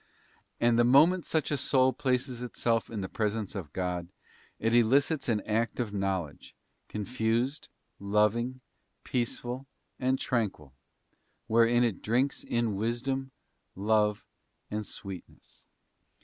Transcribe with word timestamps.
And 0.59 0.79
the 0.79 0.83
moment 0.83 1.27
such 1.27 1.51
a 1.51 1.57
soul 1.57 1.93
places 1.93 2.41
itself 2.41 2.89
in 2.89 3.01
the 3.01 3.07
presence 3.07 3.53
of 3.53 3.71
God, 3.71 4.07
it 4.57 4.73
elicits 4.73 5.29
an 5.29 5.41
act 5.41 5.79
of 5.79 5.93
know 5.93 6.23
ledge, 6.23 6.55
confused, 6.87 7.67
loving, 7.99 8.61
peaceful, 9.03 9.67
and 9.99 10.17
tranquil, 10.17 10.73
wherein 11.45 11.83
it 11.83 12.01
drinks 12.01 12.43
in 12.43 12.75
wisdom, 12.75 13.29
love, 13.75 14.25
and 14.71 14.87
sweetness. 14.87 15.67